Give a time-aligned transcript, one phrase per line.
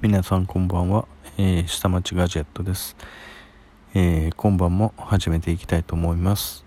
[0.00, 2.96] 皆さんこんばんは、えー、下町ガジェットです、
[3.94, 6.64] えー、今晩も始めていきたいと思います、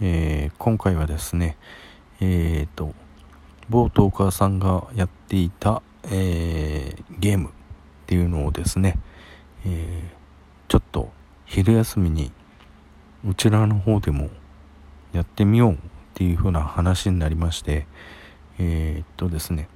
[0.00, 1.56] えー、今回はですね
[2.20, 2.92] えーと
[3.68, 7.52] 某トーカーさんがやっていた、え、ゲームっ
[8.06, 8.98] ていうのをですね、
[9.64, 10.10] え
[10.66, 11.12] ちょっと
[11.46, 12.32] 昼休みに
[13.24, 14.30] うちらの方でも
[15.12, 15.76] やってみようっ
[16.14, 17.86] ていう風な話になりまして
[18.58, 19.68] え、っとですね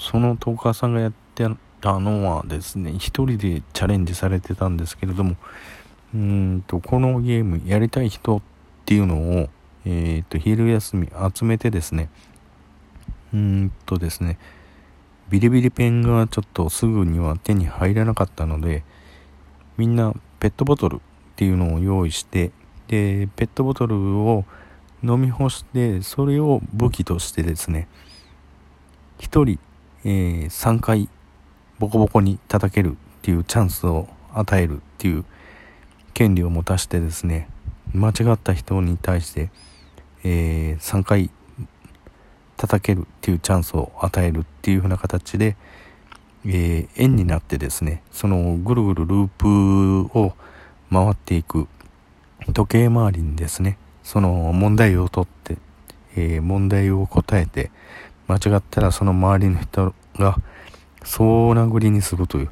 [0.00, 1.46] そのトーカーさんがやって
[1.86, 5.36] たのはですね一人でチャレンジされてたんですけれども
[6.12, 8.42] うんとこのゲームやりたい人っ
[8.84, 9.48] ていうのを、
[9.84, 12.08] えー、と昼休み集めてですね
[13.32, 14.36] うんとですね
[15.30, 18.82] ビリビリペンがちょっとすぐには手に入らなかったので
[19.76, 20.98] みんなペットボトルっ
[21.36, 22.50] ていうのを用意して
[22.88, 24.44] でペットボトルを
[25.04, 27.86] 飲み干してそれを武器としてですね
[29.20, 29.60] 1人、
[30.02, 31.08] えー、3回
[31.78, 35.24] ボコボコに叩けるっていうチャンスを与えるっていう
[36.14, 37.48] 権利を持たしてですね
[37.92, 39.50] 間違った人に対して、
[40.24, 41.30] えー、3回
[42.56, 45.56] 叩けるっていうチャンスを与えるっていう風な形で、
[46.46, 50.34] えー、円になってですねそのぐるぐるループを
[50.90, 51.68] 回っていく
[52.52, 55.58] 時計回りにですねその問題を取って、
[56.16, 57.70] えー、問題を答えて
[58.28, 60.36] 間違ったらその周りの人が
[61.06, 62.50] 総殴りにするという、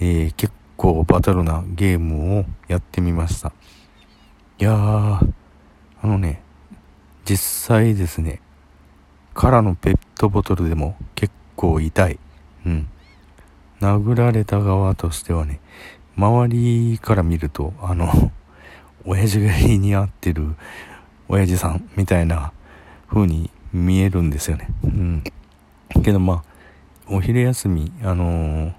[0.00, 3.52] えー、結構バトルなゲームをやってみました。
[4.58, 4.74] いやー、
[6.02, 6.40] あのね、
[7.24, 7.36] 実
[7.68, 8.40] 際ですね、
[9.34, 12.18] 空のペットボトルでも結構痛い。
[12.64, 12.88] うん。
[13.80, 15.60] 殴られた側としてはね、
[16.16, 18.32] 周りから見ると、あの、
[19.04, 20.54] 親父狩りに合ってる
[21.28, 22.52] 親父さんみたいな
[23.08, 24.68] 風に見えるんですよね。
[24.84, 25.24] うん。
[26.02, 26.55] けどまあ、
[27.08, 28.74] お昼休み、あのー、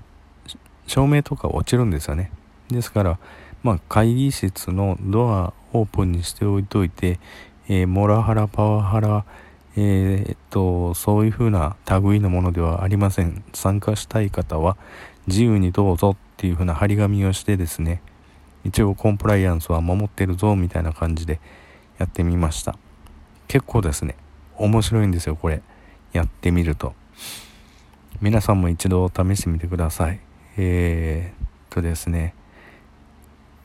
[0.86, 2.32] 照明とか落ちるんですよね。
[2.70, 3.20] ですから、
[3.64, 7.20] まあ、会議室のドアオープンにしておいといて、
[7.70, 9.26] えー、モラハラ、パワハラ、
[9.78, 13.44] えー、っと、そういう風な類のものではありません。
[13.54, 14.76] 参加したい方は
[15.28, 18.02] 自由にどうぞっていう風な張り紙をしてですね、
[18.66, 21.40] 一応コンプライアンスは守ってるぞみたいな感じで
[21.98, 22.78] やってみました。
[23.48, 24.16] 結構ですね、
[24.58, 25.62] 面白いんですよ、これ。
[26.12, 26.94] やってみると。
[28.20, 30.20] 皆さんも一度試してみてください。
[30.58, 32.34] えー、っとですね、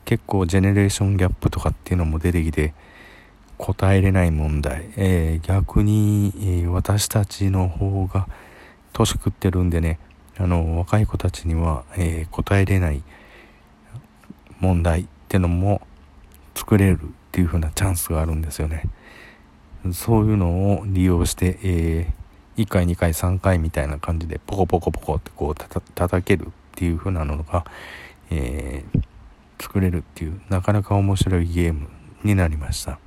[0.05, 2.75] 結構ジェネレーションギャップとかっていうのも出てきて、
[3.57, 8.27] 答えれない問題、えー、逆に、えー、私たちの方が
[8.91, 9.97] 年食ってるんでね、
[10.37, 13.01] あの、若い子たちには、えー、答えれない
[14.59, 15.81] 問題ってのも
[16.53, 18.83] 作れるっていう風なチャンスがあるんですよね。
[19.93, 22.22] そういうのを利用して、えー
[22.57, 27.65] 1回2回3回みたいな感じでポコポコポコってこうたた叩けるっていう風なのが、
[28.29, 29.03] えー、
[29.61, 31.87] 作れるっていうなかなか面白いゲーム
[32.23, 32.99] になりました。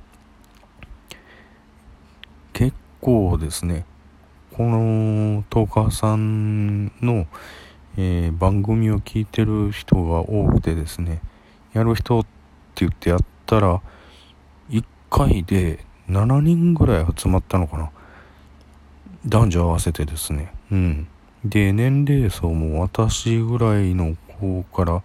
[2.53, 3.85] 結構ですね
[4.53, 7.27] このトーカーさんの、
[7.95, 11.21] えー、番組を聞いてる人が多くてですね
[11.73, 12.29] やる人って
[12.77, 13.81] 言ってやったら
[14.71, 17.91] 1回で7人ぐらい集まったのかな。
[19.27, 20.53] 男女合わせてですね。
[20.71, 21.07] うん。
[21.43, 25.03] で、年齢層も私ぐらいの子から、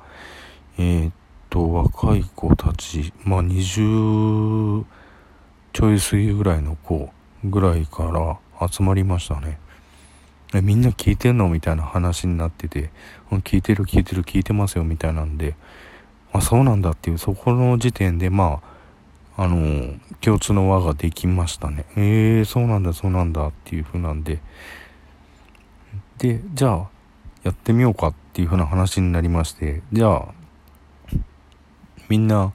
[0.78, 1.12] えー、っ
[1.50, 4.84] と、若い子たち、まあ20
[5.72, 7.10] ちょい過ぎぐらいの子
[7.44, 9.58] ぐらいから集まりましたね。
[10.54, 12.90] え、みんな聞いてんのみたいな話になってて、
[13.30, 15.56] 聞いてる聞いてる聞いてますよみたいなんで、
[16.32, 18.71] あ、そうなんだっていう、そこの時点で、まあ、
[19.36, 21.84] あの、共通の輪ができましたね。
[21.96, 24.40] ええー、そうなんだ、そうなんだっていう風なんで。
[26.18, 26.88] で、じゃあ、
[27.42, 30.28] やってみようかっていう風な話になりまして、じゃあ、
[32.08, 32.52] みんな、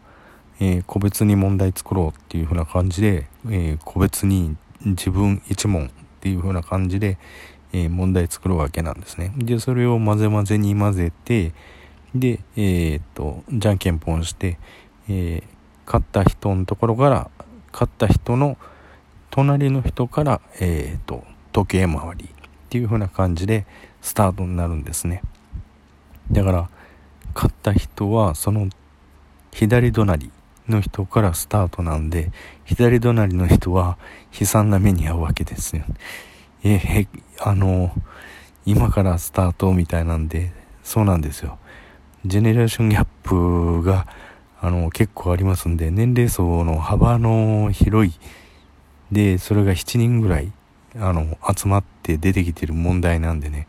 [0.60, 4.56] えー、個別に問題作ろうっていう風な感じで、えー、個別に
[4.86, 5.90] 自分一問っ
[6.22, 7.18] ていう風な感じで、
[7.74, 9.34] え、問題作るわけなんですね。
[9.38, 11.54] で、それを混ぜ混ぜに混ぜて、
[12.16, 14.57] で、えっと、じゃんけんぽんして、
[15.10, 15.56] えー、
[15.88, 17.31] 勝った人のところから
[17.72, 18.57] 勝った人の
[19.31, 21.24] 隣の人から、えーと、
[21.54, 22.28] 時計回りっ
[22.69, 23.66] ていう風な感じで
[24.01, 25.22] スタートになるんですね。
[26.31, 26.69] だから
[27.34, 28.69] 勝った人はその
[29.54, 30.31] 左隣
[30.68, 32.31] の人からスタートなんで
[32.66, 33.98] 左隣の人は
[34.38, 35.84] 悲惨な目に遭うわけですよ。
[36.63, 37.07] えー、
[37.39, 37.92] あの
[38.66, 40.51] 今からスタートみたいなんで
[40.84, 41.57] そうなんですよ。
[42.25, 44.07] ジェネレーションギャップが
[44.62, 48.13] あの、結構ありますんで、年齢層の幅の広い、
[49.12, 50.51] で、それが7人ぐらい、
[50.98, 53.68] あの、集まって出てきてる問題なんでね、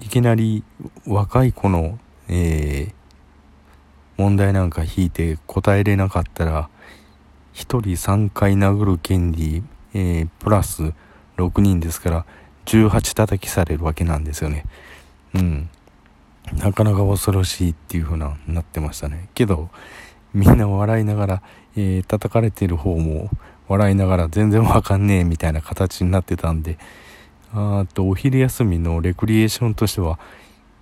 [0.00, 0.62] いきなり
[1.06, 2.92] 若い子の、えー、
[4.16, 6.68] 問題なんか引いて答えれなかったら
[7.54, 9.62] 1人3回殴る権利、
[9.94, 10.92] えー、プラス
[11.38, 12.26] 6人ですから
[12.66, 14.64] 18叩きされるわけなんですよね。
[15.34, 15.70] うん。
[16.54, 19.28] なかなか恐ろしいっていう風ななってましたね。
[19.34, 19.68] けど
[20.32, 21.42] みんな笑いながら、
[21.76, 23.30] えー、叩かれてる方も
[23.68, 26.78] 笑いながら全然わかんねえみたいな形になってたんで
[27.52, 30.18] あーとお昼休みのレクリエーションとしては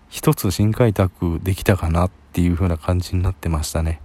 [0.08, 4.00] 一つ新開拓できたかなっていう風な感じになってましたね。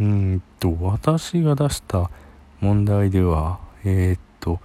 [0.00, 2.10] うんと私が出した
[2.60, 4.58] 問題ではえー、っと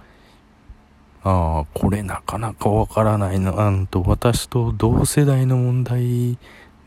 [1.24, 3.52] ああこれなかなかわからないな。
[3.52, 6.38] うんと私と同世代の問題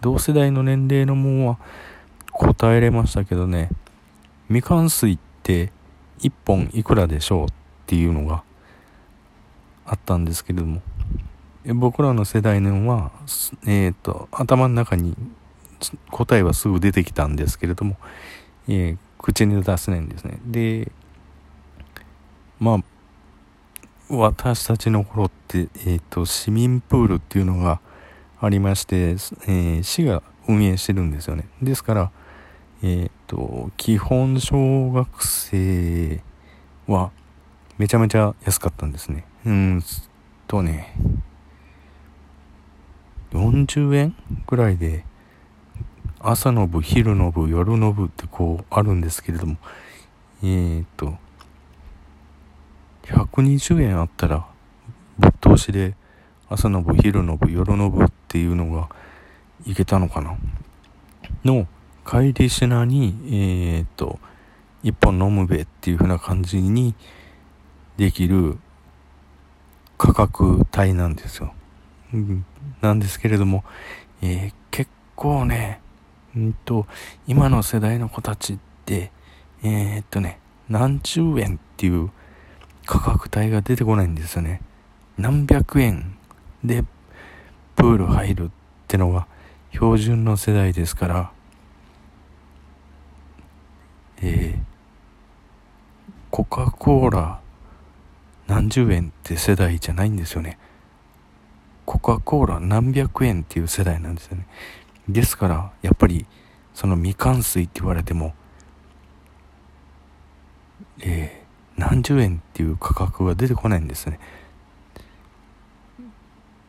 [0.01, 1.57] 同世代の年齢のもんは
[2.31, 3.69] 答えれましたけどね。
[4.49, 5.71] みかん水って
[6.19, 7.47] 1本いくらでしょうっ
[7.85, 8.43] ていうのが
[9.85, 10.81] あったんですけれども。
[11.65, 13.11] 僕らの世代のは、
[13.67, 15.15] えーと、頭の中に
[16.09, 17.97] 答えはすぐ出てきたんですけれども、
[18.67, 20.39] えー、口に出せないんですね。
[20.45, 20.91] で
[22.59, 22.83] まあ
[24.13, 27.79] 私たちの頃って、えーと、市民プールっていうのが
[28.41, 31.47] ありまして、えー、市が運営してるんですよね。
[31.61, 32.11] ですから
[32.83, 36.21] えっ、ー、と基本小学生
[36.87, 37.11] は
[37.77, 39.23] めちゃめちゃ安かったんですね。
[39.45, 39.83] うん
[40.45, 40.93] とね
[43.31, 44.15] 40円
[44.45, 45.05] ぐらいで
[46.19, 49.55] 朝の部昼の部夜の部ってこうあるんですけれども
[50.43, 51.15] え、っと
[53.11, 54.47] 120円あったら
[55.19, 55.95] ぶっ通しで
[56.49, 58.89] 朝の部昼の部夜の部っていうのが
[59.65, 60.37] いけたのかな
[61.45, 61.67] の
[62.05, 64.19] 帰りしなにえー、っと
[64.83, 66.95] 一本飲むべっていう風な感じに
[67.97, 68.57] できる
[69.97, 71.53] 価格帯なんですよ。
[72.13, 72.45] うん、
[72.81, 73.63] なんですけれども、
[74.23, 75.79] えー、結構ね、
[76.35, 76.87] うんと、
[77.27, 79.11] 今の世代の子たちって、
[79.63, 82.09] えー、っとね、何十円っていう
[82.85, 84.61] 価格帯が出てこないんですよね。
[85.17, 86.17] 何百円
[86.63, 86.83] で
[87.75, 88.49] プール入るっ
[88.87, 89.27] てのが
[89.71, 91.31] 標準の世代ですから、
[94.21, 94.61] えー、
[96.29, 97.39] コカ・コーラ
[98.47, 100.57] 何十円って世代じゃないんですよね。
[101.85, 104.45] コカ・コーラ何百円っていう世代なんですよね。
[105.07, 106.25] ですから、やっぱり、
[106.73, 108.33] その未完水って言われても、
[110.99, 111.40] えー、
[111.77, 114.19] 何十円っていう価格が出てこないんですね。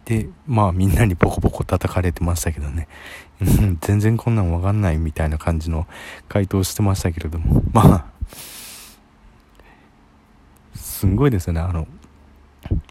[0.04, 2.88] で、まあみんなにボコボコ叩かれてましたけどね。
[3.80, 5.86] 全然こんなんわかんないみたいな感じの
[6.28, 7.62] 回答してましたけれども。
[7.72, 8.04] まあ、
[10.74, 11.88] すんごいですよねあの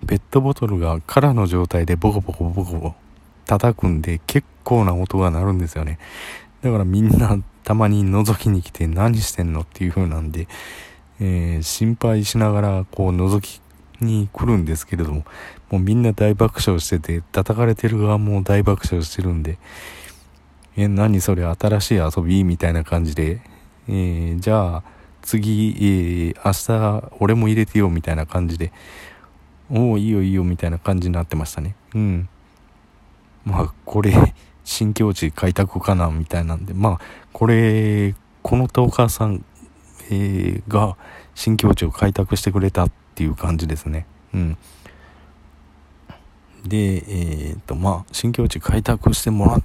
[0.06, 2.96] ペットボトルが空の状態でボコボコボコボコ
[3.46, 5.98] 叩くんで結構な音が鳴るんですよね
[6.62, 10.48] だからみんなたまに覗きに来て何してんのっていう風なんで、
[11.22, 13.62] えー、心配しながらこう覗き
[14.02, 15.24] に来るんですけれども
[15.70, 19.58] もうみんな大爆笑してて叩かれてる側も大爆笑してるんで
[20.76, 23.42] え何それ新しい遊びみたいな感じで、
[23.88, 24.84] えー、じゃあ
[25.22, 28.72] 次、えー、明日俺も入れてよみたいな感じで、
[29.70, 31.76] おお、いいよいいよみたいな感じになってましたね。
[31.96, 32.30] うん。
[33.46, 34.14] まあ、これ、
[34.64, 37.00] 新境地開拓かなみたいなんで、まあ、
[37.32, 39.46] これ、このトーカーさん、
[40.12, 40.98] え、が
[41.34, 44.06] 新境地を開拓してくれたっていう感じですね。
[44.34, 44.58] うん。
[46.66, 49.64] で、えっ、と、まあ、新境地開拓してもらっ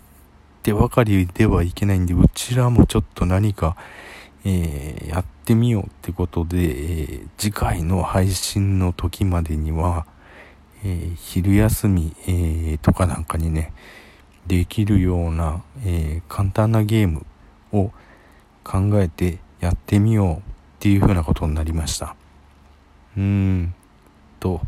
[0.62, 3.76] てばかりではいけないんで、うちらもちょっと何か、
[4.44, 10.06] えー、やってみようってことで、えー、次回の配信の時までには、
[10.84, 13.72] え、昼休み、えとかなんかにね、
[14.46, 17.26] できるような、え簡単なゲーム
[17.72, 17.90] を
[18.62, 20.40] 考えてやってみようっ
[20.80, 22.16] ていうふうなことになりました。
[23.16, 23.74] うーん
[24.40, 24.60] と、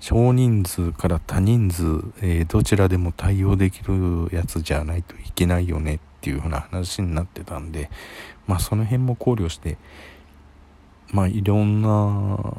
[0.00, 7.90] 少人数から多人数、えどちらでも対応できるやつじゃないといけないよねっていう風な話になってたんで、
[8.46, 9.78] まあその辺も考慮して、
[11.12, 12.54] まあいろんな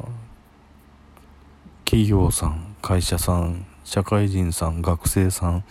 [1.85, 5.63] 企業さん、会社さん、社会人さん、学生さん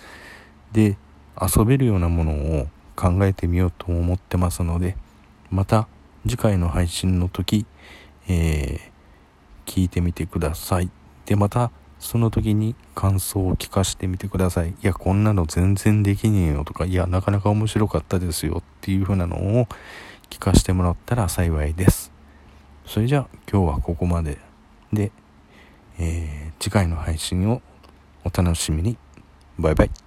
[0.73, 0.97] で
[1.40, 4.96] 遊べるようなものを考えてみようと思ってますので、
[5.50, 5.86] また
[6.26, 7.66] 次回の配信の時、
[8.28, 10.90] えー、聞いてみてください。
[11.26, 14.70] で、またその時に感想を聞かせてみてください。
[14.70, 19.68] いや、こんなの全然できねえよとか、いや、なかなか面白かったですよっていう風なのを
[20.30, 22.16] 聞かせてもらったら幸いです。
[22.86, 24.38] それじゃあ今日はここまで
[24.92, 25.10] で、
[25.98, 27.60] えー、次回の配信を
[28.24, 28.96] お楽しみに
[29.58, 30.05] バイバイ